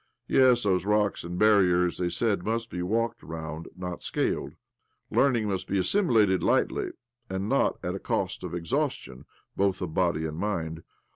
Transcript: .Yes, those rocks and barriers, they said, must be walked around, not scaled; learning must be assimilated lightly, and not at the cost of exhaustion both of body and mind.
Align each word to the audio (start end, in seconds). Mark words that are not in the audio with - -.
.Yes, 0.27 0.63
those 0.63 0.83
rocks 0.83 1.23
and 1.23 1.37
barriers, 1.37 1.99
they 1.99 2.09
said, 2.09 2.41
must 2.43 2.71
be 2.71 2.81
walked 2.81 3.21
around, 3.21 3.67
not 3.77 4.01
scaled; 4.01 4.55
learning 5.11 5.47
must 5.47 5.67
be 5.67 5.77
assimilated 5.77 6.41
lightly, 6.41 6.89
and 7.29 7.47
not 7.47 7.77
at 7.85 7.93
the 7.93 7.99
cost 7.99 8.43
of 8.43 8.55
exhaustion 8.55 9.25
both 9.55 9.79
of 9.79 9.93
body 9.93 10.25
and 10.25 10.37
mind. 10.37 10.81